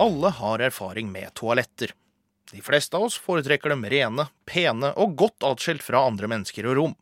[0.00, 1.90] Alle har erfaring med toaletter.
[2.52, 6.76] De fleste av oss foretrekker dem rene, pene og godt atskilt fra andre mennesker og
[6.78, 6.94] rom.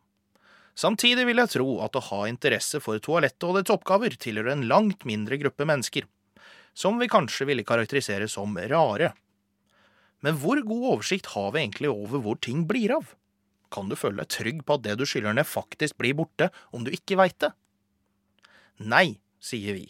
[0.74, 4.66] Samtidig vil jeg tro at å ha interesse for toalettet og dets oppgaver tilhører en
[4.71, 6.09] langt mindre gruppe mennesker,
[6.74, 9.12] som vi kanskje ville karakterisere som rare.
[10.27, 13.12] Men hvor god oversikt har vi egentlig over hvor ting blir av?
[13.71, 16.83] Kan du føle deg trygg på at det du skyller ned, faktisk blir borte om
[16.83, 17.52] du ikke veit det?
[18.83, 19.87] Nei, sier vi.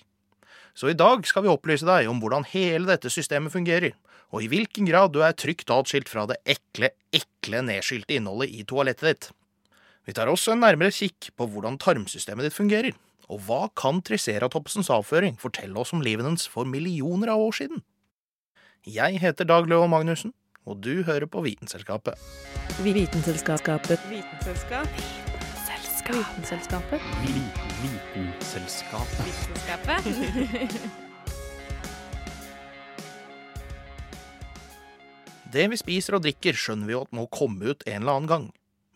[0.78, 3.96] Så i dag skal vi opplyse deg om hvordan hele dette systemet fungerer,
[4.30, 8.62] og i hvilken grad du er trygt atskilt fra det ekle, ekle nedskylte innholdet i
[8.68, 9.28] toalettet ditt.
[10.06, 12.94] Vi tar også en nærmere kikk på hvordan tarmsystemet ditt fungerer,
[13.26, 17.82] og hva kan triceratopsens avføring fortelle oss om livet dens for millioner av år siden?
[18.86, 20.32] Jeg heter Dag Løvold Magnussen,
[20.62, 22.14] og du hører på Vitenselskapet.
[22.86, 23.98] Vitenselskapet.
[24.12, 25.27] Vitenselskap.
[26.08, 27.00] Vitenselskapet.
[27.82, 29.26] Vitenselskapet.
[29.26, 30.80] Vitenskapet.
[35.52, 38.28] Det vi spiser og drikker, skjønner vi jo at må komme ut en eller annen
[38.28, 38.48] gang.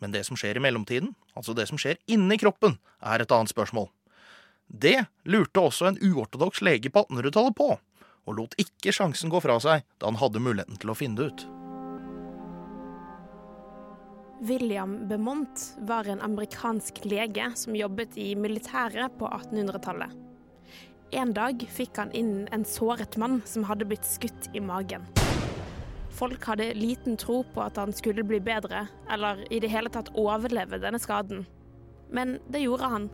[0.05, 3.53] Men det som skjer i mellomtiden, altså det som skjer inni kroppen, er et annet
[3.53, 3.89] spørsmål.
[4.69, 7.71] Det lurte også en uortodoks lege på 1800-tallet på,
[8.25, 11.33] og lot ikke sjansen gå fra seg da han hadde muligheten til å finne det
[11.33, 11.62] ut.
[14.43, 20.17] William Beaumont var en amerikansk lege som jobbet i militæret på 1800-tallet.
[21.15, 25.05] En dag fikk han inn en såret mann som hadde blitt skutt i magen.
[26.19, 30.11] Folk hadde liten tro på at han skulle bli bedre, eller i det hele tatt
[30.19, 31.47] overleve denne skaden.
[32.11, 33.09] Men det gjorde han.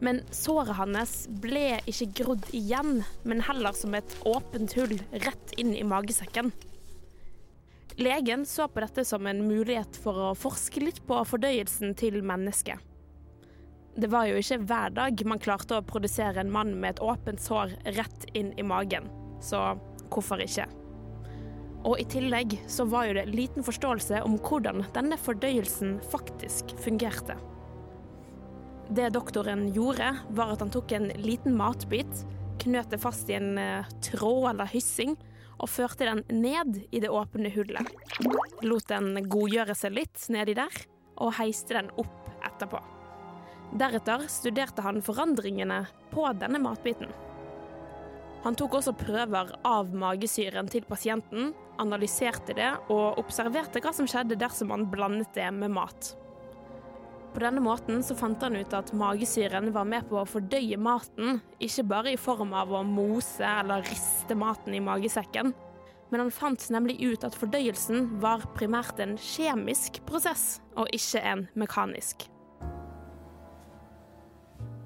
[0.00, 5.76] Men såret hans ble ikke grodd igjen, men heller som et åpent hull rett inn
[5.76, 6.48] i magesekken.
[8.00, 12.80] Legen så på dette som en mulighet for å forske litt på fordøyelsen til mennesket.
[14.00, 17.42] Det var jo ikke hver dag man klarte å produsere en mann med et åpent
[17.42, 19.10] sår rett inn i magen,
[19.44, 19.74] så
[20.08, 20.64] hvorfor ikke?
[21.84, 27.36] Og i tillegg så var jo det liten forståelse om hvordan denne fordøyelsen faktisk fungerte.
[28.88, 32.24] Det doktoren gjorde, var at han tok en liten matbit,
[32.64, 35.18] knøt det fast i en eh, tråd eller hyssing,
[35.60, 37.92] og førte den ned i det åpne hullet.
[38.64, 40.72] Lot den godgjøre seg litt nedi der,
[41.20, 42.80] og heiste den opp etterpå.
[43.80, 47.12] Deretter studerte han forandringene på denne matbiten.
[48.40, 54.38] Han tok også prøver av magesyren til pasienten, analyserte det og observerte hva som skjedde
[54.40, 56.14] dersom han blandet det med mat.
[57.30, 61.38] På denne måten så fant han ut at magesyren var med på å fordøye maten,
[61.62, 65.52] ikke bare i form av å mose eller riste maten i magesekken,
[66.10, 71.46] men han fant nemlig ut at fordøyelsen var primært en kjemisk prosess, og ikke en
[71.54, 72.26] mekanisk.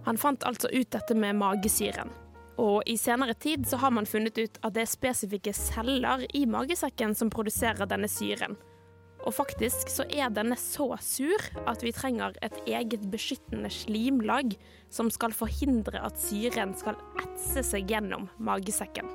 [0.04, 2.12] Han fant altså ut dette med magesyren.
[2.60, 6.44] Og i senere tid så har man funnet ut at det er spesifikke celler i
[6.46, 8.58] magesekken som produserer denne syren.
[9.24, 14.56] Og faktisk så er denne så sur at vi trenger et eget beskyttende slimlag
[14.92, 19.08] som skal forhindre at syren skal etse seg gjennom magesekken.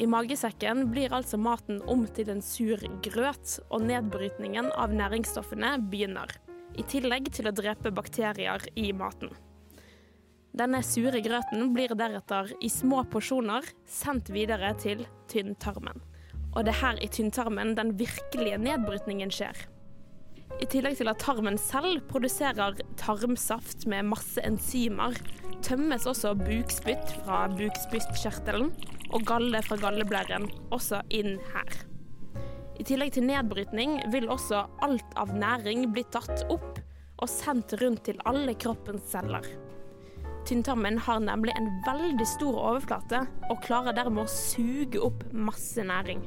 [0.00, 6.32] I magesekken blir altså maten om til en sur grøt, og nedbrytningen av næringsstoffene begynner.
[6.80, 9.34] I tillegg til å drepe bakterier i maten.
[10.56, 16.00] Denne sure grøten blir deretter i små porsjoner sendt videre til tynntarmen.
[16.52, 19.56] Og det er her i tynntarmen den virkelige nedbrytningen skjer.
[20.60, 25.16] I tillegg til at tarmen selv produserer tarmsaft med masse enzymer,
[25.64, 28.68] tømmes også bukspytt fra bukspyttkjertelen
[29.12, 31.80] og galle fra galleblæren også inn her.
[32.78, 36.80] I tillegg til nedbrytning vil også alt av næring bli tatt opp
[37.22, 39.46] og sendt rundt til alle kroppens celler.
[40.48, 46.24] Tynntarmen har nemlig en veldig stor overflate og klarer dermed å suge opp masse næring.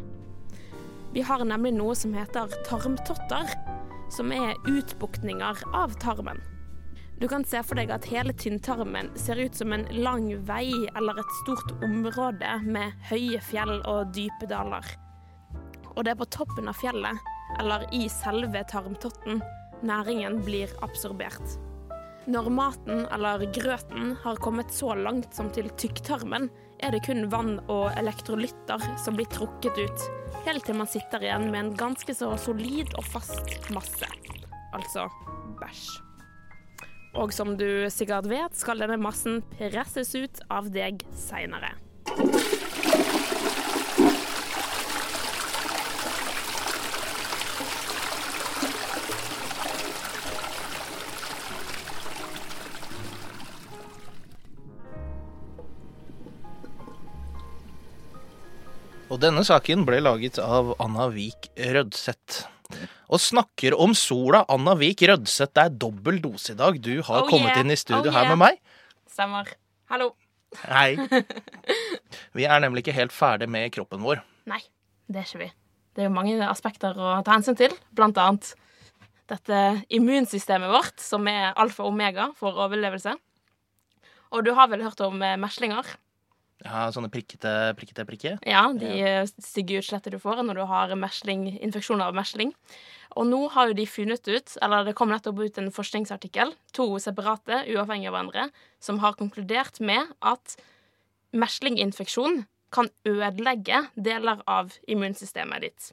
[1.16, 3.48] Vi har nemlig noe som heter tarmtotter,
[4.12, 6.42] som er utbuktninger av tarmen.
[7.22, 11.22] Du kan se for deg at hele tynntarmen ser ut som en lang vei eller
[11.22, 14.84] et stort område med høye fjell og dype daler.
[15.96, 17.24] Og det er på toppen av fjellet,
[17.62, 19.40] eller i selve tarmtotten,
[19.88, 21.56] næringen blir absorbert.
[22.28, 26.52] Når maten eller grøten har kommet så langt som til tykktarmen,
[26.84, 30.08] er det kun vann og elektrolytter som blir trukket ut,
[30.48, 34.10] helt til man sitter igjen med en ganske så solid og fast masse.
[34.76, 35.08] Altså
[35.62, 35.86] bæsj.
[37.16, 41.72] Og som du sikkert vet, skal denne massen presses ut av deg seinere.
[59.16, 62.42] Og denne saken ble laget av Anna Vik Rødseth.
[63.08, 64.42] Og snakker om sola.
[64.52, 66.76] Anna Vik Rødseth, det er dobbel dose i dag.
[66.84, 67.62] Du har Oh kommet yeah.
[67.64, 68.34] inn i studio Oh her yeah.
[68.34, 68.60] med meg.
[69.08, 69.54] Stemmer.
[69.88, 70.10] Hallo.
[70.66, 71.00] Hei.
[72.36, 74.20] Vi er nemlig ikke helt ferdig med kroppen vår.
[74.52, 74.60] Nei,
[75.08, 75.52] det er ikke vi.
[75.96, 78.52] Det er jo mange aspekter å ta hensyn til, blant annet
[79.32, 79.62] dette
[79.96, 83.16] immunsystemet vårt, som er alfa og omega for overlevelse.
[84.36, 85.96] Og du har vel hørt om eh, meslinger?
[86.64, 88.38] Ja, sånne prikkete, prikkete prikker?
[88.48, 89.24] Ja, de ja.
[89.44, 92.54] stygge utslettet du får når du har mesling, infeksjon av mesling.
[93.20, 96.88] Og nå har jo de funnet ut, eller det kom nettopp ut en forskningsartikkel, to
[97.04, 98.48] separate, uavhengig av hverandre,
[98.84, 100.56] som har konkludert med at
[101.36, 105.92] meslinginfeksjon kan ødelegge deler av immunsystemet ditt.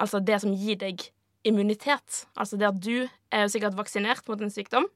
[0.00, 1.02] Altså det som gir deg
[1.46, 2.24] immunitet.
[2.34, 4.86] Altså det at du er jo sikkert vaksinert mot en sykdom.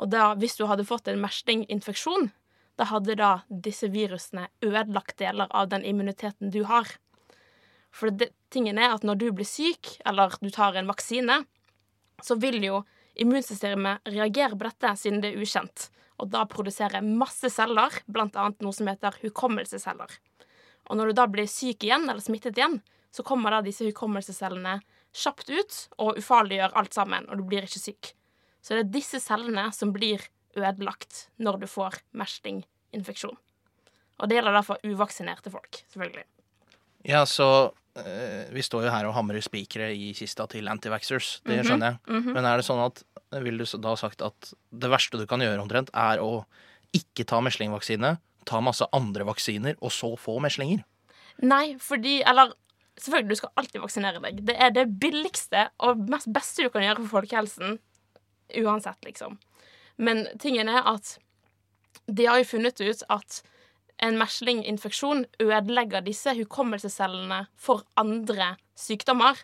[0.00, 2.30] Og da, hvis du hadde fått en meslinginfeksjon,
[2.80, 6.88] da hadde da disse virusene ødelagt deler av den immuniteten du har.
[7.92, 11.42] For det, tingen er at når du blir syk, eller du tar en vaksine,
[12.24, 12.80] så vil jo
[13.20, 15.90] immunsystemet reagere på dette siden det er ukjent.
[16.20, 20.16] Og da produserer masse celler, annet noe som heter hukommelsesceller.
[20.88, 22.80] Og når du da blir syk igjen, eller smittet igjen,
[23.12, 24.78] så kommer da disse hukommelsescellene
[25.16, 28.12] kjapt ut og ufarliggjør alt sammen, og du blir ikke syk.
[28.64, 30.24] Så det er disse cellene som blir
[30.56, 33.36] ødelagt når du får meslinginfeksjon.
[34.20, 36.24] Og det gjelder derfor uvaksinerte folk, selvfølgelig.
[37.08, 37.46] Ja, så
[37.96, 41.86] øh, vi står jo her og hamrer spikere i kista til antivaxers, Det Mhm, skjønner
[41.86, 41.98] jeg.
[42.08, 42.32] mhm.
[42.34, 43.02] Men er det sånn at
[43.32, 46.44] Vil du da ha sagt at det verste du kan gjøre omtrent, er å
[46.92, 50.82] ikke ta meslingvaksine, ta masse andre vaksiner, og så få meslinger?
[51.40, 52.52] Nei, fordi Eller
[52.98, 54.44] selvfølgelig, du skal alltid vaksinere deg.
[54.44, 57.78] Det er det billigste og mest beste du kan gjøre for folkehelsen.
[58.58, 59.38] Uansett, liksom.
[60.00, 61.18] Men tingen er at
[62.10, 63.40] de har jo funnet ut at
[64.00, 69.36] en meslinginfeksjon ødelegger disse hukommelsescellene for andre sykdommer.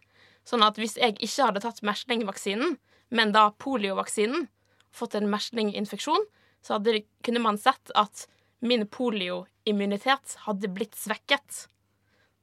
[0.49, 2.79] Sånn at hvis jeg ikke hadde tatt meslingvaksinen,
[3.13, 4.49] men da poliovaksinen,
[4.97, 6.25] fått en meslinginfeksjon,
[6.65, 8.25] så hadde, kunne man sett at
[8.65, 11.67] min polioimmunitet hadde blitt svekket.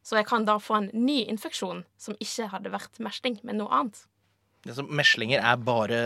[0.03, 3.71] Så jeg kan da få en ny infeksjon som ikke hadde vært mesling, men noe
[3.73, 4.03] annet.
[4.67, 5.99] Altså, meslinger er bare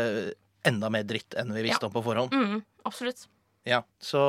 [0.65, 1.87] enda mer dritt enn vi visste Ja.
[1.87, 2.31] om på forhånd.
[2.33, 3.27] Mm, absolutt.
[3.67, 4.21] Ja, så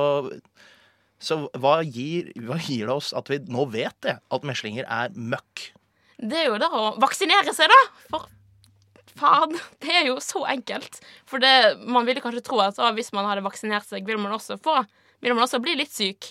[1.19, 4.19] så hva gir, hva gir det oss at vi nå vet det?
[4.31, 5.73] At meslinger er møkk?
[6.19, 7.81] Det er jo det å vaksinere seg, da!
[8.11, 8.29] For
[9.19, 11.01] faen, det er jo så enkelt.
[11.27, 14.33] For det, man ville kanskje tro at å, hvis man hadde vaksinert seg, vil man
[14.37, 14.85] også få
[15.21, 16.29] Vil man også bli litt syk.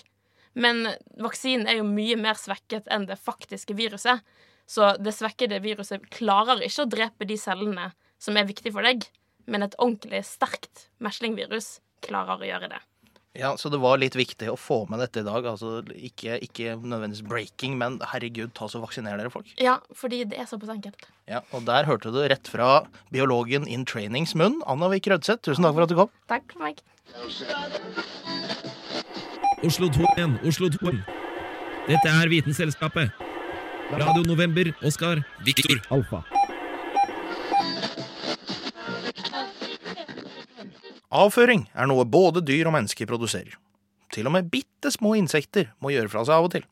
[0.56, 0.86] Men
[1.20, 4.22] vaksinen er jo mye mer svekket enn det faktiske viruset.
[4.66, 9.04] Så det svekkede viruset klarer ikke å drepe de cellene som er viktige for deg.
[9.48, 12.80] Men et ordentlig sterkt meslingvirus klarer å gjøre det.
[13.38, 15.44] Ja, Så det var litt viktig å få med dette i dag.
[15.46, 19.46] Altså ikke, ikke nødvendigvis breaking, men herregud, ta så vaksiner dere, folk.
[19.62, 21.06] Ja, fordi det er såpass enkelt.
[21.30, 25.44] Ja, Og der hørte du rett fra biologen in trainings munn, Anna Vik Rødseth.
[25.46, 26.10] Tusen takk for at du kom.
[26.28, 26.82] Takk for meg.
[29.64, 30.92] Oslo 2 igjen, Oslo 2.
[31.88, 33.14] Dette er Vitenselskapet.
[33.92, 36.24] Radio November, Oskar, Viktor, Alfa.
[41.08, 43.54] Avføring er noe både dyr og mennesker produserer.
[44.12, 46.66] Til og med bitte små insekter må gjøre fra seg av og til.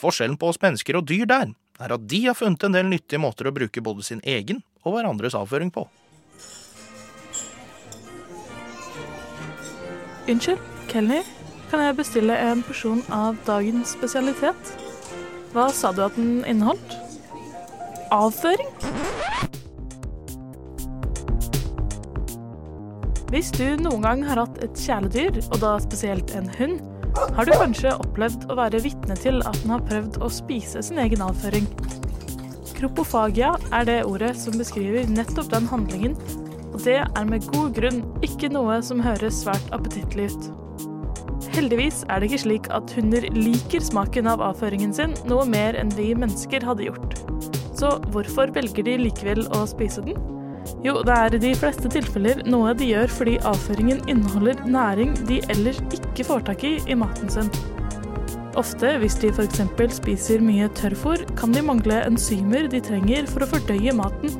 [0.00, 3.20] Forskjellen på oss mennesker og dyr der er at de har funnet en del nyttige
[3.20, 5.84] måter å bruke både sin egen og hverandres avføring på.
[10.30, 11.28] Unnskyld, kelner.
[11.70, 14.72] Kan jeg bestille en porsjon av dagens spesialitet?
[15.52, 16.96] Hva sa du at den inneholdt?
[18.14, 18.72] Avføring?
[23.30, 26.80] Hvis du noen gang har hatt et kjæledyr, og da spesielt en hund,
[27.36, 30.98] har du kanskje opplevd å være vitne til at den har prøvd å spise sin
[30.98, 31.68] egen avføring.
[32.74, 36.16] Kropofagia er det ordet som beskriver nettopp den handlingen,
[36.72, 40.50] og det er med god grunn ikke noe som høres svært appetittlig ut.
[41.54, 45.94] Heldigvis er det ikke slik at hunder liker smaken av avføringen sin noe mer enn
[45.94, 47.18] vi mennesker hadde gjort.
[47.78, 50.18] Så hvorfor velger de likevel å spise den?
[50.80, 55.42] Jo, det er i de fleste tilfeller noe de gjør fordi avføringen inneholder næring de
[55.52, 57.50] ellers ikke får tak i i maten sin.
[58.58, 59.60] Ofte, hvis de f.eks.
[59.94, 64.34] spiser mye tørrfôr, kan de mangle enzymer de trenger for å fordøye maten.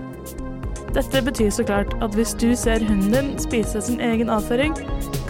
[0.96, 4.74] Dette betyr så klart at hvis du ser hunden din spise sin egen avføring,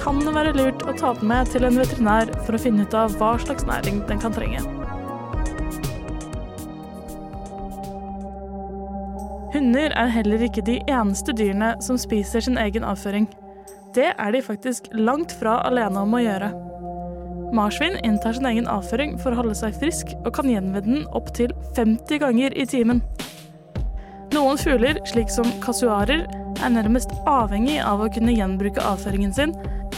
[0.00, 2.96] kan det være lurt å ta den med til en veterinær for å finne ut
[2.96, 4.79] av hva slags næring den kan trenge.
[9.50, 13.26] Hunder er heller ikke de eneste dyrene som spiser sin egen avføring.
[13.96, 16.52] Det er de faktisk langt fra alene om å gjøre.
[17.56, 21.50] Marsvin inntar sin egen avføring for å holde seg frisk, og kan gjenvinne den opptil
[21.74, 23.02] 50 ganger i timen.
[24.30, 26.22] Noen fugler, slik som kasuarer,
[26.60, 29.56] er nærmest avhengig av å kunne gjenbruke avføringen sin,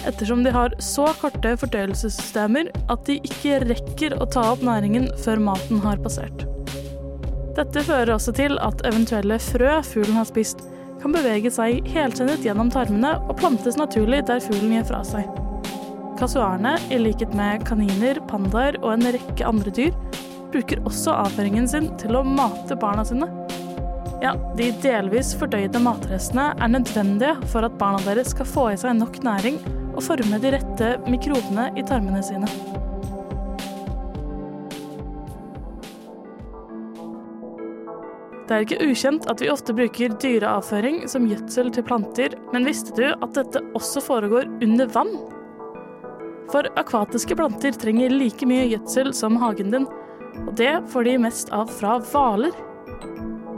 [0.09, 5.44] ettersom de har så korte fordøyelsessystemer at de ikke rekker å ta opp næringen før
[5.52, 6.47] maten har passert.
[7.52, 10.62] Dette fører også til at eventuelle frø fuglen har spist,
[11.02, 15.26] kan bevege seg helsendet gjennom tarmene og plantes naturlig der fuglen gir fra seg.
[16.21, 19.92] Kasuarene, i likhet med kaniner, pandaer og en rekke andre dyr,
[20.52, 23.28] bruker også avføringen sin til å mate barna sine.
[24.23, 28.94] Ja, de delvis fordøyde matrestene er nødvendige for at barna deres skal få i seg
[29.00, 29.59] nok næring
[29.92, 32.49] og forme de rette mikrobene i tarmene sine.
[38.49, 42.94] Det er ikke ukjent at vi ofte bruker dyreavføring som gjødsel til planter, men visste
[42.96, 45.12] du at dette også foregår under vann?
[46.52, 49.87] For akvatiske planter trenger like mye gjødsel som hagen din,
[50.42, 52.56] og det får de mest av fra hvaler.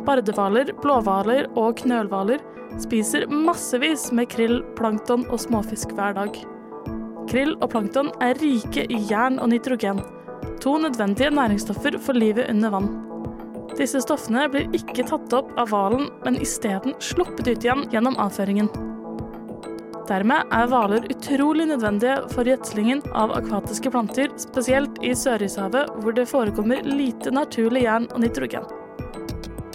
[0.04, 2.42] Bardehvaler, blåhvaler og knølhvaler
[2.82, 6.36] spiser massevis med krill, plankton og småfisk hver dag.
[7.30, 10.02] Krill og plankton er rike i jern og nitrogen,
[10.60, 13.13] to nødvendige næringsstoffer for livet under vann.
[13.78, 18.68] Disse stoffene blir ikke tatt opp av hvalen, men isteden sluppet ut igjen gjennom avføringen.
[20.04, 26.28] Dermed er hvaler utrolig nødvendige for gjødslingen av akvatiske planter, spesielt i Sørishavet, hvor det
[26.28, 28.68] forekommer lite naturlig jern og nitrogen.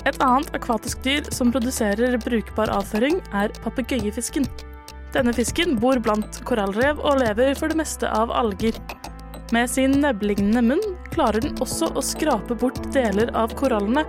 [0.08, 4.46] Et annet akvatisk dyr som produserer brukbar avføring, er papegøyefisken.
[5.16, 8.78] Denne fisken bor blant korallrev og lever for det meste av alger.
[9.52, 14.04] Med sin nebblignende munn klarer den også å skrape bort deler av korallene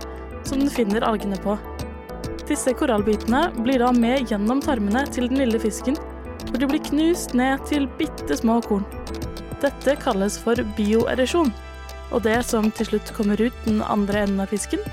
[0.45, 1.55] som den finner algene på.
[2.45, 5.97] Disse korallbitene blir da med gjennom tarmene til den lille fisken,
[6.45, 8.85] hvor de blir knust ned til bitte små korn.
[9.63, 11.49] Dette kalles for bioeresjon.
[12.11, 14.83] Og det som til slutt kommer ut den andre enden av fisken,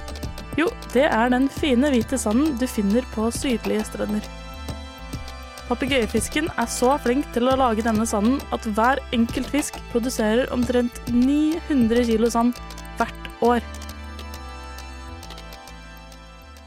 [0.56, 4.37] jo, det er den fine, hvite sanden du finner på sydlige strender.
[5.68, 10.96] Papegøyefisken er så flink til å lage denne sanden at hver enkelt fisk produserer omtrent
[11.12, 12.56] 900 kilo sand
[12.96, 13.60] hvert år.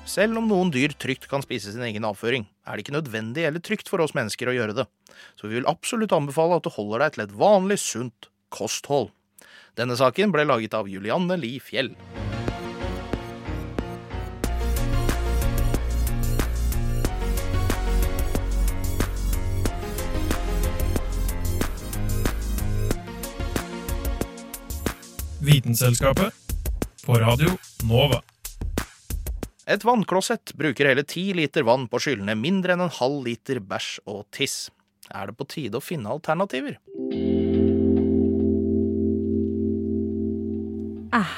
[0.05, 3.63] Selv om noen dyr trygt kan spise sin egen avføring, er det ikke nødvendig eller
[3.65, 4.85] trygt for oss mennesker å gjøre det,
[5.33, 9.09] så vi vil absolutt anbefale at du holder deg til et vanlig, sunt kosthold.
[9.79, 11.95] Denne saken ble laget av Julianne Li Fjell.
[25.51, 26.33] Vitenselskapet
[27.05, 27.49] på Radio
[27.83, 28.21] Nova.
[29.67, 33.25] Et vannklosett bruker hele ti liter vann på å skylle ned mindre enn en halv
[33.25, 34.69] liter bæsj og tiss.
[35.11, 36.77] Er det på tide å finne alternativer?
[41.11, 41.35] Ah,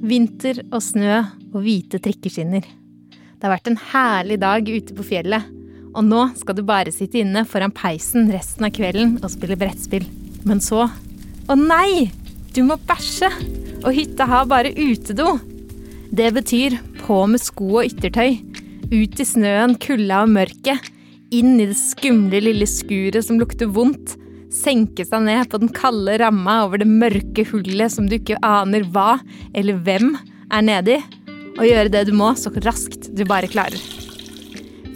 [0.00, 2.64] vinter og snø og hvite trikkeskinner.
[2.64, 5.52] Det har vært en herlig dag ute på fjellet,
[5.92, 10.08] og nå skal du bare sitte inne foran peisen resten av kvelden og spille brettspill.
[10.48, 10.86] Men så
[11.50, 12.21] Å nei!
[12.52, 13.30] Du må bæsje!
[13.82, 15.38] Og hytta har bare utedo.
[16.12, 18.36] Det betyr på med sko og yttertøy.
[18.92, 20.90] Ut i snøen, kulda og mørket.
[21.32, 24.18] Inn i det skumle lille skuret som lukter vondt.
[24.52, 28.84] Senke seg ned på den kalde ramma over det mørke hullet som du ikke aner
[28.92, 29.16] hva
[29.56, 30.12] eller hvem
[30.52, 31.00] er nedi.
[31.56, 33.80] Og gjøre det du må så raskt du bare klarer.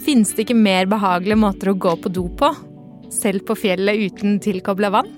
[0.05, 2.53] Finnes det ikke mer behagelige måter å gå på do på?
[3.09, 5.09] Selv på fjellet uten tilkobla vann?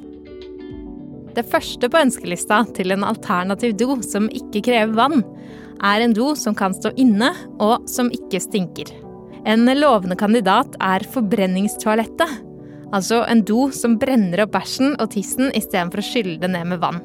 [1.40, 5.22] Det første på ønskelista til en alternativ do som ikke krever vann,
[5.80, 7.30] er en do som kan stå inne
[7.64, 8.90] og som ikke stinker.
[9.48, 12.34] En lovende kandidat er forbrenningstoalettet.
[12.92, 16.84] Altså en do som brenner opp bæsjen og tissen istedenfor å skylle det ned med
[16.84, 17.00] vann.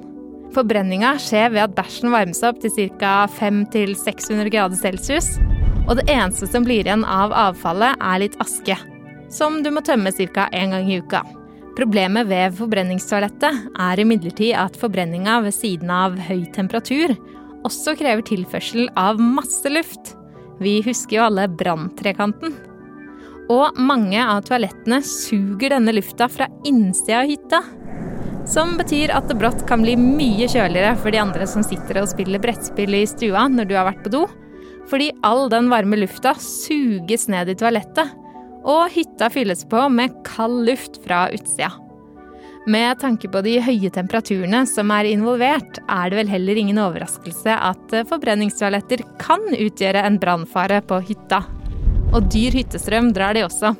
[0.56, 3.14] Forbrenninga skjer ved at bæsjen varmes opp til ca.
[3.38, 5.30] 500-600 grader celsius.
[5.84, 8.80] Og det eneste som blir igjen av avfallet, er litt aske.
[9.30, 10.50] Som du må tømme ca.
[10.50, 11.22] én gang i uka.
[11.74, 17.16] Problemet ved forbrenningstoalettet er imidlertid at forbrenninga ved siden av høy temperatur
[17.66, 20.12] også krever tilførsel av masse luft.
[20.62, 22.54] Vi husker jo alle branntrekanten.
[23.50, 27.60] Og mange av toalettene suger denne lufta fra innsida av hytta.
[28.48, 32.10] Som betyr at det brått kan bli mye kjøligere for de andre som sitter og
[32.12, 34.26] spiller brettspill i stua når du har vært på do.
[34.88, 38.12] Fordi all den varme lufta suges ned i toalettet,
[38.64, 41.70] og hytta fylles på med kald luft fra utsida.
[42.66, 47.52] Med tanke på de høye temperaturene som er involvert, er det vel heller ingen overraskelse
[47.52, 51.42] at forbrenningstoaletter kan utgjøre en brannfare på hytta.
[52.16, 53.74] Og dyr hyttestrøm drar de også.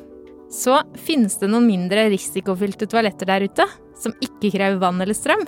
[0.53, 3.65] Så finnes det noen mindre risikofylte toaletter der ute,
[3.97, 5.47] som ikke krever vann eller strøm?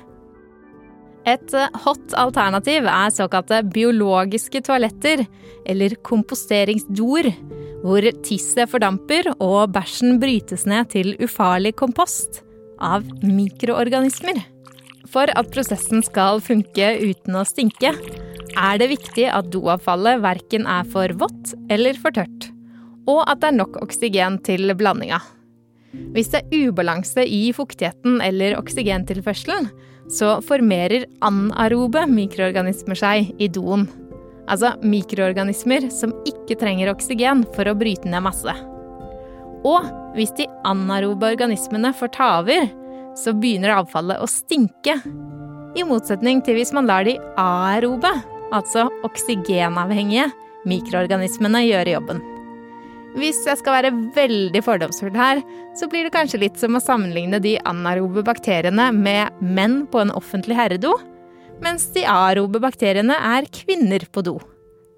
[1.27, 5.25] Et hot alternativ er såkalte biologiske toaletter,
[5.67, 7.33] eller komposteringsdoer,
[7.83, 12.41] hvor tisset fordamper og bæsjen brytes ned til ufarlig kompost
[12.79, 14.39] av mikroorganismer.
[15.11, 17.91] For at prosessen skal funke uten å stinke,
[18.57, 22.47] er det viktig at doavfallet verken er for vått eller for tørt,
[23.07, 25.19] og at det er nok oksygen til blandinga.
[26.15, 29.69] Hvis det er ubalanse i fuktigheten eller oksygentilførselen,
[30.11, 33.87] så formerer anaerobe mikroorganismer seg i doen.
[34.47, 38.53] Altså mikroorganismer som ikke trenger oksygen for å bryte ned masse.
[39.67, 42.69] Og hvis de anaerobe organismene får ta over,
[43.17, 44.95] så begynner avfallet å stinke.
[45.77, 48.13] I motsetning til hvis man lar de aerobe,
[48.55, 50.29] altså oksygenavhengige,
[50.67, 52.23] mikroorganismene gjøre jobben.
[53.17, 55.39] Hvis jeg skal være veldig fordomsfull her,
[55.77, 60.13] så blir det kanskje litt som å sammenligne de anarobe bakteriene med menn på en
[60.13, 60.93] offentlig herredo,
[61.65, 64.35] mens de arobe bakteriene er kvinner på do.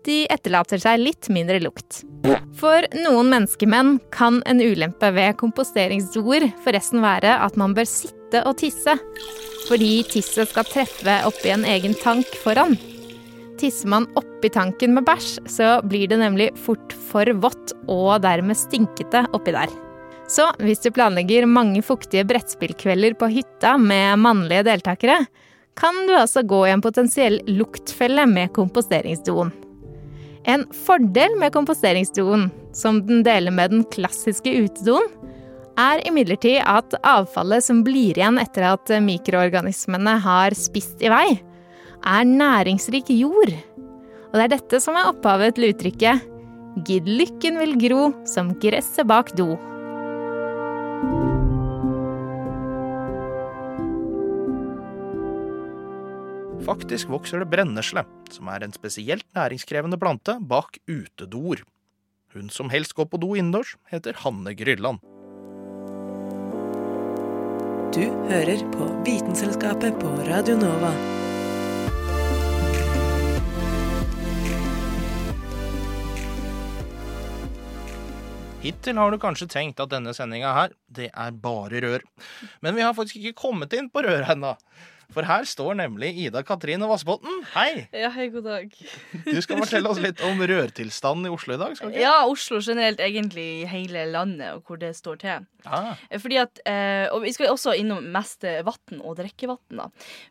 [0.04, 2.02] De etterlater seg litt mindre lukt.
[2.60, 8.60] For noen menneskemenn kan en ulempe ved komposteringsdoer forresten være at man bør sitte og
[8.60, 9.00] tisse,
[9.70, 12.76] fordi tisset skal treffe oppi en egen tank foran.
[13.60, 18.56] Tisser man oppi tanken med bæsj, så blir det nemlig fort for vått og dermed
[18.56, 19.72] stinkete oppi der.
[20.30, 25.24] Så hvis du planlegger mange fuktige brettspillkvelder på hytta med mannlige deltakere,
[25.80, 29.52] kan du altså gå i en potensiell luktfelle med komposteringsdoen.
[30.48, 35.10] En fordel med komposteringsdoen, som den deler med den klassiske utedoen,
[35.80, 41.28] er imidlertid at avfallet som blir igjen etter at mikroorganismene har spist i vei,
[42.06, 43.54] er næringsrik jord.
[44.30, 46.28] Og det er dette som er opphavet til uttrykket
[46.86, 49.58] 'Gidd lykken vil gro som gresset bak do'.
[56.70, 61.64] Faktisk vokser det brennesle, som er en spesielt næringskrevende plante, bak utedoer.
[62.36, 65.02] Hun som helst går på do innendørs, heter Hanne Grylland.
[67.90, 71.19] Du hører på Vitenselskapet på Radio Nova.
[78.60, 82.04] Hittil har du kanskje tenkt at denne sendinga her, det er bare rør.
[82.60, 84.52] Men vi har faktisk ikke kommet inn på røret ennå.
[85.10, 87.40] For her står nemlig Ida Katrine Vassbotn.
[87.56, 87.88] Hei!
[87.98, 88.74] Ja, hei, god dag.
[89.26, 91.74] Du skal fortelle oss litt om rørtilstanden i Oslo i dag.
[91.74, 92.04] skal du ikke?
[92.04, 95.48] Ja, Oslo generelt, egentlig i hele landet, og hvor det står til.
[95.66, 99.58] Ah, Fordi at, eh, Og vi skal også innom mest vann og drikkevann.
[99.82, 99.88] da.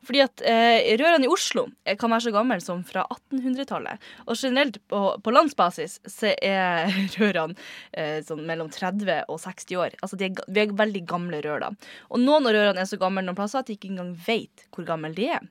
[0.06, 3.98] Fordi at eh, rørene i Oslo eh, kan være så gamle som fra 1800-tallet.
[4.28, 6.86] Og generelt på, på landsbasis så er
[7.18, 7.58] rørene
[7.92, 9.98] eh, sånn mellom 30 og 60 år.
[10.06, 11.74] Altså de er, vi er veldig gamle rør, da.
[12.14, 14.86] Og noen av rørene er så gamle noen plasser at de ikke engang vet hvor
[14.88, 15.46] gamle de er.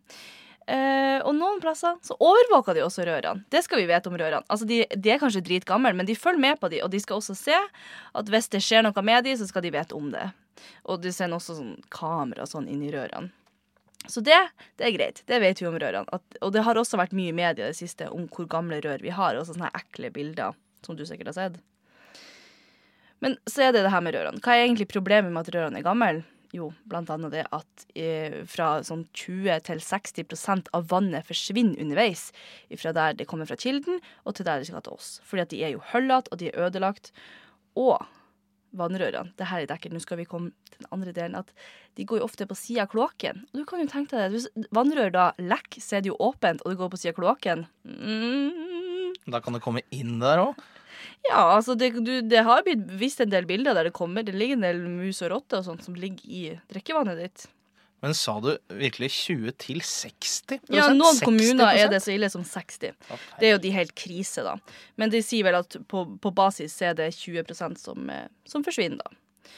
[0.68, 3.46] Uh, og noen plasser så overvåker de også rørene.
[3.54, 4.44] Det skal vi vite om rørene.
[4.52, 7.22] Altså de, de er kanskje dritgamle, men de følger med på de, og de skal
[7.22, 10.26] også se at hvis det skjer noe med de, så skal de vite om det.
[10.92, 13.32] Og de sender også sånn kamera sånn inn i rørene.
[14.08, 14.38] Så det,
[14.80, 15.24] det er greit.
[15.28, 16.08] Det vet vi om rørene.
[16.16, 18.80] At, og det har også vært mye i media i det siste om hvor gamle
[18.84, 19.36] rør vi har.
[19.36, 21.60] og sånne ekle bilder, som du sikkert har sett.
[23.24, 24.44] Men så er det det her med rørene.
[24.44, 26.24] Hva er egentlig problemet med at rørene er gamle?
[26.56, 32.30] Jo, annet det at eh, fra sånn 20 til 60% av vannet forsvinner underveis.
[32.80, 35.18] Fra der det kommer fra kilden, og til der det skal til oss.
[35.28, 37.12] Fordi at de er jo hullete, og de er ødelagt.
[37.78, 38.00] Og
[38.78, 41.52] vannrørene, det her er dekkert, nå skal vi komme til den andre delen, at
[41.98, 43.44] de går jo ofte på sida av kloakken.
[43.56, 46.64] Du kan jo tenke deg det, hvis vannrør da lekker, så er det jo åpent,
[46.64, 47.68] og det går på sida av kloakken.
[47.84, 49.16] Mm.
[49.28, 50.68] Da kan det komme inn der òg.
[51.28, 54.26] Ja, altså det, du, det har blitt vist en del bilder der det kommer.
[54.26, 57.48] Det ligger en del mus og rotter og sånt som ligger i drikkevannet ditt.
[58.06, 61.24] Men sa du virkelig 20 til 60 Ja, noen 60%?
[61.26, 62.94] kommuner er det så ille som 60.
[63.40, 64.54] Det er jo de helt krise, da.
[65.02, 69.02] Men de sier vel at på, på basis er det 20% som, eh, som forsvinner,
[69.02, 69.56] da.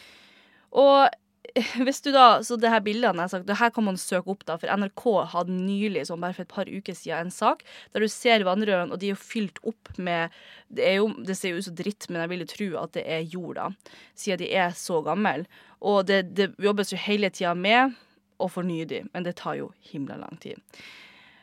[0.79, 1.19] Og
[1.85, 4.45] hvis du da, så det her bildene jeg har sagt, her kan man søke opp,
[4.47, 8.05] da, for NRK hadde nylig, sånn bare for et par uker siden, en sak der
[8.05, 10.35] du ser vannrørene, og de er jo fylt opp med
[10.69, 12.93] Det, er jo, det ser jo ut som dritt, men jeg vil jo tro at
[12.93, 15.47] det er jord, da, siden de er så gamle.
[15.81, 17.95] Og det, det jobbes jo hele tida med
[18.39, 20.61] å fornye de, men det tar jo himla lang tid.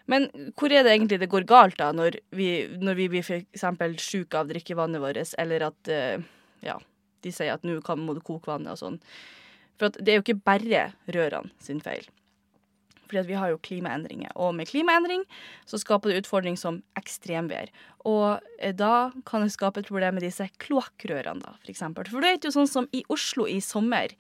[0.07, 3.67] Men hvor er det egentlig det går galt, da, når vi, når vi blir f.eks.
[3.99, 6.23] syke av drikkevannet vårt, eller at eh,
[6.63, 6.79] ja,
[7.27, 9.01] de sier at nå må du koke vannet og sånn.
[9.81, 12.07] For det er jo ikke bare rørene sin feil.
[13.07, 14.33] Fordi at vi har jo klimaendringer.
[14.35, 15.23] Og med klimaendring
[15.69, 17.71] så skaper det utfordring som ekstremvær.
[18.09, 22.09] Og eh, da kan det skape et problem med disse kloakkrørene, da, for eksempel.
[22.11, 24.15] For du vet jo sånn som i Oslo i sommer,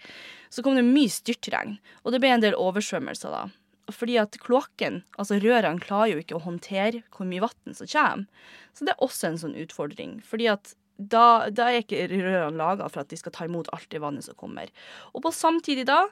[0.50, 1.78] så kom det mye styrtregn.
[2.04, 3.46] Og det ble en del oversvømmelser da.
[3.94, 8.26] Fordi at kloakken, altså rørene, klarer jo ikke å håndtere hvor mye vann som kommer.
[8.74, 10.18] Så det er også en sånn utfordring.
[10.26, 13.88] Fordi at da, da er ikke rørene laga for at de skal ta imot alt
[13.92, 14.72] det vannet som kommer.
[15.12, 16.06] Og på samtidig da,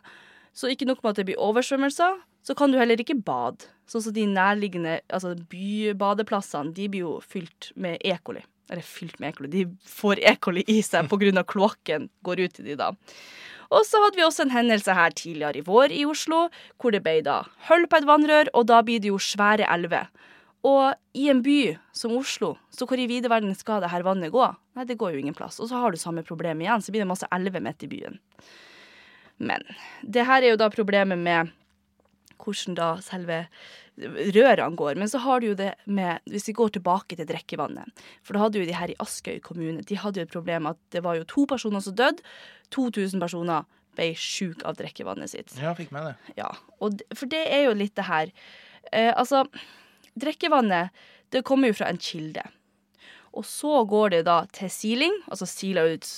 [0.55, 3.71] så ikke nok med at det blir oversvømmelser, så kan du heller ikke bade.
[3.89, 8.17] Sånn som de nærliggende altså bybadeplassene, de blir jo fylt med E.
[8.25, 8.45] coli.
[8.73, 9.37] Eller fylt med E.
[9.39, 10.37] coli, de får E.
[10.41, 11.45] coli i seg pga.
[11.45, 12.93] kloakken går ut til de da.
[13.73, 17.03] Og så hadde vi også en hendelse her tidligere i vår i Oslo, hvor det
[17.03, 20.13] ble da hull på et vannrør, og da blir det jo svære elver.
[20.65, 24.33] Og i en by som Oslo, så hvor i vide verden skal det her vannet
[24.33, 24.47] gå?
[24.75, 25.61] Nei, det går jo ingen plass.
[25.61, 28.17] Og så har du samme problem igjen, så blir det masse elver midt i byen.
[29.45, 29.67] Men
[30.01, 31.53] det her er jo da problemet med
[32.41, 33.45] hvordan da selve
[33.97, 34.99] rørene går.
[34.99, 38.05] Men så har du jo det med Hvis vi går tilbake til drikkevannet.
[38.23, 40.81] For da hadde jo de her i Askøy kommune de hadde jo et problem at
[40.91, 42.25] det var jo to personer som døde.
[42.75, 45.55] 2000 personer ble sjuke av drikkevannet sitt.
[45.61, 46.35] Ja, fikk med det.
[46.41, 46.51] Ja,
[46.81, 48.33] og, For det er jo litt det her
[48.91, 49.45] eh, Altså
[50.21, 52.45] drikkevannet det kommer jo fra en kilde.
[53.35, 56.09] Og så går det da til siling, altså sila ut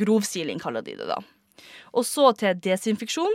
[0.00, 1.20] Grovsiling kaller de det da.
[1.92, 3.34] Og så til desinfeksjon.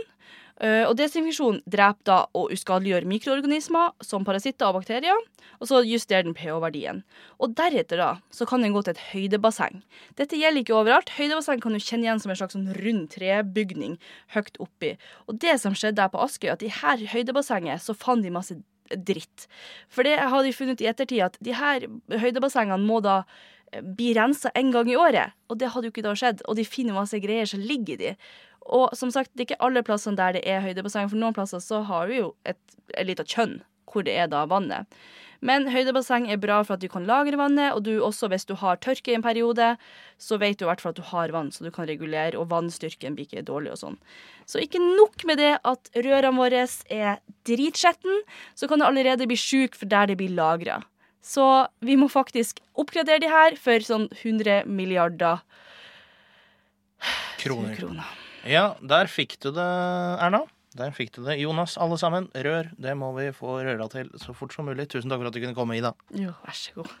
[0.58, 5.20] Eh, og desinfeksjon dreper da og uskadeliggjør mikroorganismer som parasitter og bakterier.
[5.62, 7.04] Og så justerer den pH-verdien.
[7.38, 9.84] Og deretter da, så kan den gå til et høydebasseng.
[10.18, 11.14] Dette gjelder ikke overalt.
[11.14, 13.94] Høydebasseng kan du kjenne igjen som en slags sånn rund trebygning
[14.34, 14.96] høyt oppi.
[15.30, 18.58] Og det som skjedde der på Askøy, at i her høydebassenget så fant de masse
[18.96, 19.46] dritt.
[19.92, 21.86] For det har de funnet i ettertid, at de her
[22.22, 23.22] høydebassengene må da
[23.72, 25.36] eh, bli rensa en gang i året.
[25.48, 26.44] Og det hadde jo ikke da skjedd.
[26.48, 28.14] Og de finner masse greier som ligger i de.
[28.68, 31.62] Og som sagt, det er ikke alle plassene der det er høydebasseng, for noen plasser
[31.64, 32.60] så har vi jo et,
[32.94, 34.84] et lite kjønn hvor det er da vannet.
[35.44, 38.56] Men høydebasseng er bra for at du kan lagre vannet, og du også hvis du
[38.58, 39.70] har tørke i en periode,
[40.18, 42.50] så vet du i hvert fall at du har vann, så du kan regulere, og
[42.50, 43.98] vannstyrken blir ikke dårlig og sånn.
[44.50, 48.22] Så ikke nok med det at rørene våre er dritskjetten,
[48.58, 50.82] så kan du allerede bli sjuk for der det blir lagra.
[51.22, 51.44] Så
[51.84, 55.42] vi må faktisk oppgradere de her for sånn 100 milliarder
[57.38, 57.74] Kroner.
[57.78, 58.14] kroner.
[58.48, 59.66] Ja, der fikk du det,
[60.18, 60.46] Erna.
[60.76, 61.38] Der fikk du det.
[61.40, 62.28] Jonas, alle sammen.
[62.36, 64.88] Rør, det må vi få røra til så fort som mulig.
[64.92, 65.94] Tusen takk for at du kunne komme, Ida.
[66.12, 66.92] Jo, vær så god.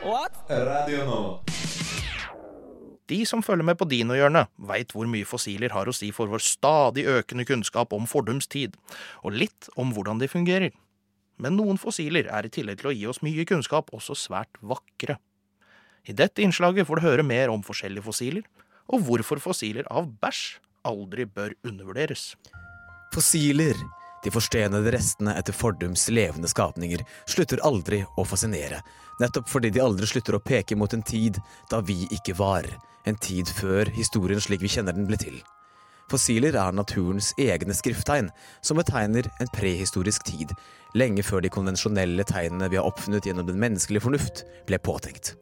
[0.00, 0.42] What?
[0.50, 1.20] Radio nå.
[3.10, 6.42] De som følger med på Dinohjørnet, veit hvor mye fossiler har å si for vår
[6.46, 8.76] stadig økende kunnskap om fordums tid,
[9.26, 10.70] og litt om hvordan de fungerer.
[11.42, 15.18] Men noen fossiler er i tillegg til å gi oss mye kunnskap, også svært vakre.
[16.06, 18.46] I dette innslaget får du høre mer om forskjellige fossiler,
[18.90, 22.34] og hvorfor fossiler av bæsj aldri bør undervurderes.
[23.14, 23.76] Fossiler,
[24.24, 28.82] de forstenede restene etter fordums levende skapninger, slutter aldri å fascinere,
[29.20, 31.40] nettopp fordi de aldri slutter å peke mot en tid
[31.70, 32.68] da vi ikke var,
[33.08, 35.40] en tid før historien slik vi kjenner den ble til.
[36.10, 38.32] Fossiler er naturens egne skrifttegn,
[38.66, 40.50] som betegner en prehistorisk tid,
[40.98, 45.36] lenge før de konvensjonelle tegnene vi har oppfunnet gjennom den menneskelige fornuft, ble påtenkt.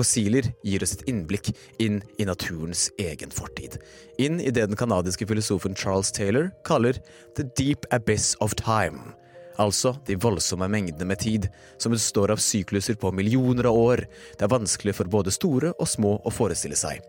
[0.00, 1.50] Fossiler gir oss et innblikk
[1.82, 3.76] inn i naturens egen fortid.
[4.16, 6.96] Inn i det den canadiske filosofen Charles Taylor kaller
[7.36, 9.12] the deep abyss of time.
[9.60, 14.06] Altså de voldsomme mengdene med tid, som består av sykluser på millioner av år.
[14.38, 17.04] Det er vanskelig for både store og små å forestille seg.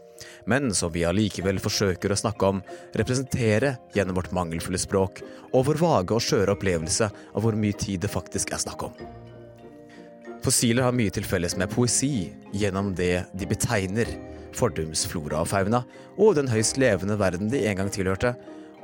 [0.51, 2.61] Men som vi allikevel forsøker å snakke om,
[2.99, 5.23] representere gjennom vårt mangelfulle språk
[5.53, 9.30] og vår vage og skjøre opplevelse av hvor mye tid det faktisk er snakk om.
[10.41, 14.09] Fossiler har mye til felles med poesi gjennom det de betegner
[14.57, 15.83] fordums flora og fauna,
[16.17, 18.33] og den høyst levende verden de en gang tilhørte,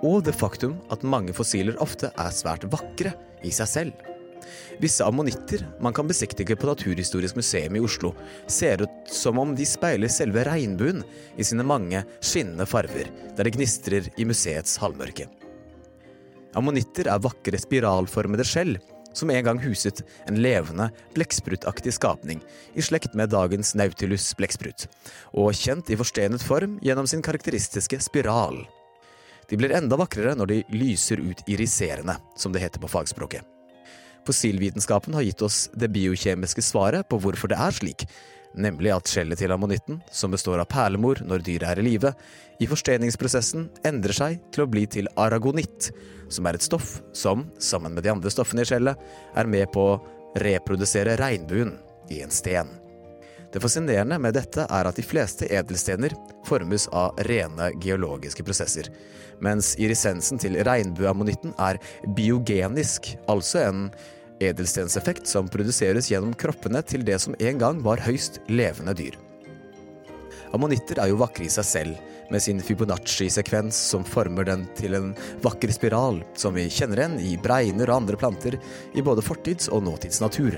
[0.06, 4.06] og det faktum at mange fossiler ofte er svært vakre i seg selv.
[4.80, 8.14] Visse ammonitter man kan besiktige på Naturhistorisk museum i Oslo,
[8.46, 11.02] ser ut som om de speiler selve regnbuen
[11.36, 15.26] i sine mange skinnende farver, der det gnistrer i museets halvmørke.
[16.58, 18.78] Ammonitter er vakre spiralformede skjell
[19.18, 22.44] som en gang huset en levende, blekksprutaktig skapning
[22.78, 24.88] i slekt med dagens Nautilus blekksprut,
[25.34, 28.62] og kjent i forstenet form gjennom sin karakteristiske spiral.
[29.50, 33.46] De blir enda vakrere når de lyser ut iriserende, som det heter på fagspråket.
[34.28, 38.04] Fossilvitenskapen har gitt oss det biokjemiske svaret på hvorfor det er slik,
[38.58, 42.14] nemlig at skjellet til ammonitten, som består av perlemor når dyret er i live,
[42.60, 45.92] i forsteningsprosessen endrer seg til å bli til aragonitt,
[46.34, 48.98] som er et stoff som, sammen med de andre stoffene i skjellet,
[49.38, 50.00] er med på å
[50.42, 51.78] reprodusere regnbuen
[52.14, 52.74] i en sten.
[53.54, 56.14] Det fascinerende med dette er at de fleste edelstener
[56.46, 58.90] formes av rene geologiske prosesser,
[59.40, 61.80] mens irisensen til regnbueammonitten er
[62.18, 63.88] biogenisk, altså en
[64.44, 69.18] edelstenseffekt som produseres gjennom kroppene til det som en gang var høyst levende dyr.
[70.56, 71.98] Ammonitter er jo vakre i seg selv,
[72.32, 77.38] med sin Fibonacci-sekvens som former den til en vakker spiral, som vi kjenner igjen i
[77.40, 78.58] bregner og andre planter
[78.94, 80.58] i både fortids- og nåtidsnatur.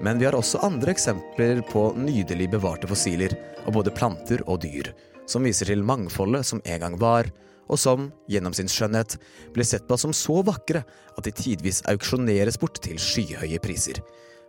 [0.00, 4.92] Men vi har også andre eksempler på nydelig bevarte fossiler av både planter og dyr,
[5.28, 7.28] som viser til mangfoldet som en gang var,
[7.70, 9.16] og som, gjennom sin skjønnhet,
[9.54, 10.82] ble sett på som så vakre
[11.16, 14.02] at de tidvis auksjoneres bort til skyhøye priser.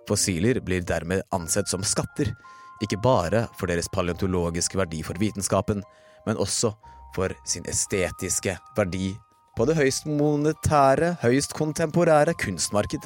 [0.09, 2.33] Fossiler blir dermed ansett som skatter,
[2.81, 5.83] ikke bare for deres paleontologiske verdi for vitenskapen,
[6.25, 6.73] men også
[7.15, 9.11] for sin estetiske verdi
[9.57, 13.03] på det høyst monetære, høyst kontemporære kunstmarked.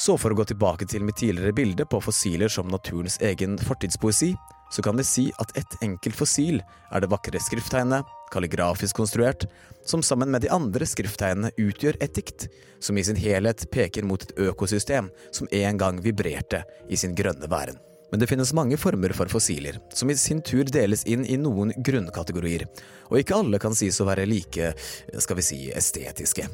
[0.00, 4.30] Så for å gå tilbake til mitt tidligere bilde på fossiler som naturens egen fortidspoesi,
[4.70, 9.46] så kan vi si at ett enkelt fossil er det vakre skrifttegnet, kalligrafisk konstruert,
[9.84, 14.22] som sammen med de andre skrifttegnene utgjør et dikt, som i sin helhet peker mot
[14.22, 17.78] et økosystem som en gang vibrerte i sin grønne væren.
[18.10, 21.70] Men det finnes mange former for fossiler, som i sin tur deles inn i noen
[21.76, 22.66] grunnkategorier,
[23.10, 24.72] og ikke alle kan sies å være like,
[25.18, 26.48] skal vi si, estetiske.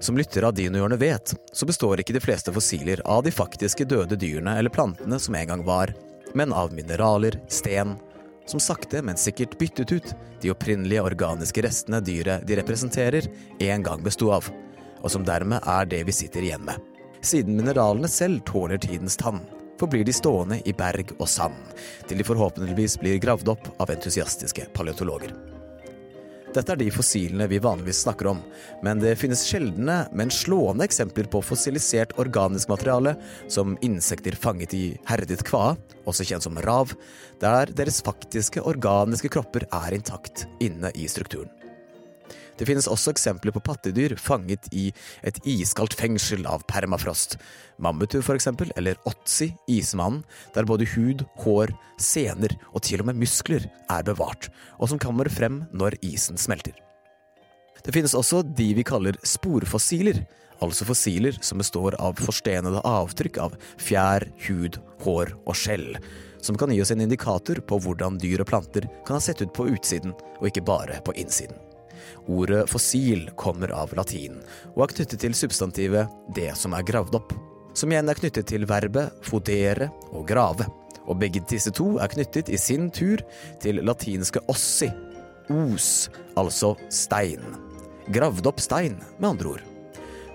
[0.00, 4.16] Som lyttere av Dinohjørnet vet, så består ikke de fleste fossiler av de faktiske døde
[4.16, 5.92] dyrene eller plantene som en gang var,
[6.34, 7.96] men av mineraler, sten,
[8.46, 14.02] som sakte, men sikkert byttet ut de opprinnelige organiske restene dyret de representerer, en gang
[14.02, 14.48] besto av,
[15.00, 16.80] og som dermed er det vi sitter igjen med.
[17.22, 19.42] Siden mineralene selv tåler tidens tann,
[19.80, 21.56] forblir de stående i berg og sand,
[22.08, 25.34] til de forhåpentligvis blir gravd opp av entusiastiske paleontologer.
[26.50, 28.40] Dette er de fossilene vi vanligvis snakker om,
[28.82, 33.14] men det finnes sjeldne, men slående eksempler på fossilisert organisk materiale,
[33.46, 35.76] som insekter fanget i herdet kvae,
[36.10, 36.96] også kjent som rav,
[37.38, 41.59] der deres faktiske organiske kropper er intakt inne i strukturen.
[42.60, 44.90] Det finnes også eksempler på pattedyr fanget i
[45.24, 47.38] et iskaldt fengsel av permafrost.
[47.80, 50.20] Mammuter for eksempel, eller otzi, ismannen,
[50.52, 55.30] der både hud, hår, sener og til og med muskler er bevart, og som kommer
[55.32, 56.76] frem når isen smelter.
[57.80, 60.20] Det finnes også de vi kaller sporfossiler,
[60.60, 65.96] altså fossiler som består av forstenede avtrykk av fjær, hud, hår og skjell,
[66.44, 69.56] som kan gi oss en indikator på hvordan dyr og planter kan ha sett ut
[69.56, 71.56] på utsiden, og ikke bare på innsiden.
[72.28, 74.40] Ordet fossil kommer av latin,
[74.74, 77.36] og er knyttet til substantivet 'det som er gravd opp',
[77.74, 80.68] som igjen er knyttet til verbet 'fodere' og 'grave'.
[81.08, 83.18] Og begge disse to er knyttet i sin tur
[83.60, 84.92] til latinske 'ossi',
[85.50, 87.42] os, altså stein.
[88.10, 89.62] Gravd opp stein, med andre ord.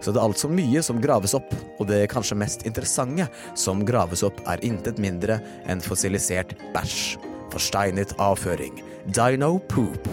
[0.01, 3.25] Så det er altså mye som graves opp, og det kanskje mest interessante
[3.58, 7.15] som graves opp, er intet mindre enn fossilisert bæsj.
[7.54, 8.82] Forsteinet avføring.
[9.08, 10.10] Dino poop.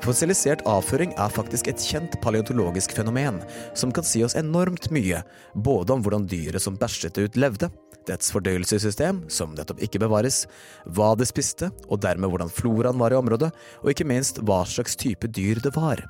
[0.00, 3.42] Fossilisert avføring er faktisk et kjent paleontologisk fenomen,
[3.76, 5.20] som kan si oss enormt mye,
[5.52, 7.68] både om hvordan dyret som bæsjet ut, levde,
[8.08, 10.46] dets fordøyelsessystem, som nettopp ikke bevares,
[10.88, 13.52] hva det spiste, og dermed hvordan floraen var i området,
[13.84, 16.00] og ikke minst hva slags type dyr det var.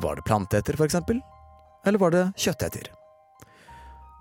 [0.00, 1.18] Var det planteeter, for eksempel?
[1.82, 2.86] Eller var det kjøtteter?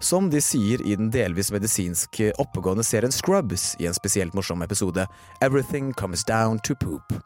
[0.01, 5.05] Som de sier i den delvis medisinsk oppegående serien Scrubs i en spesielt morsom episode,
[5.43, 7.19] Everything comes down to poop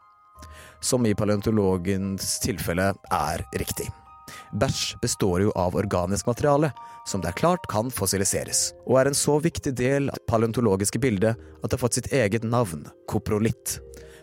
[0.84, 3.88] som i paleontologens tilfelle er riktig.
[4.54, 6.70] Bæsj består jo av organisk materiale,
[7.08, 11.00] som det er klart kan fossiliseres, og er en så viktig del av det paleontologiske
[11.02, 13.78] bildet at det har fått sitt eget navn, koprolitt,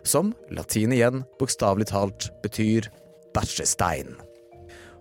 [0.08, 2.90] som, latin igjen, bokstavelig talt betyr
[3.36, 4.16] bæsjestein.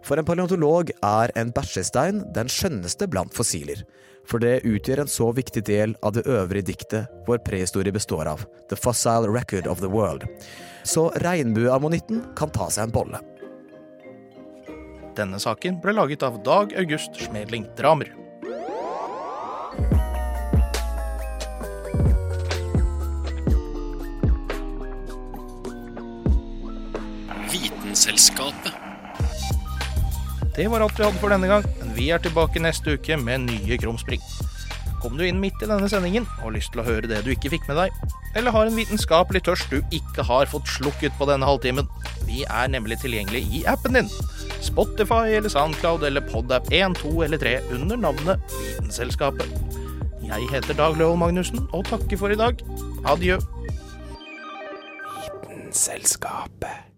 [0.06, 3.82] For en paleontolog er en bæsjestein den skjønneste blant fossiler,
[4.28, 8.46] for det utgjør en så viktig del av det øvrige diktet vår prehistorie består av,
[8.70, 10.26] The Fossil Record of the World,
[10.84, 13.20] så regnbueammonitten kan ta seg en bolle.
[15.18, 18.14] Denne saken ble laget av Dag August Schmedling Dramer.
[27.50, 28.79] Vitenselskapet.
[30.56, 33.46] Det var alt vi hadde for denne gang, men vi er tilbake neste uke med
[33.46, 34.22] nye Krumspring.
[35.00, 37.30] Kom du inn midt i denne sendingen og har lyst til å høre det du
[37.32, 37.94] ikke fikk med deg,
[38.36, 41.88] eller har en vitenskapelig tørst du ikke har fått slukket på denne halvtimen,
[42.28, 44.10] vi er nemlig tilgjengelig i appen din.
[44.60, 49.48] Spotify eller Soundcloud eller Podapp 1, 2 eller 3 under navnet Vitenselskapet.
[50.26, 52.60] Jeg heter Dag Løvold Magnussen og takker for i dag.
[53.08, 53.40] Adjø.
[55.16, 56.89] Vitenselskapet.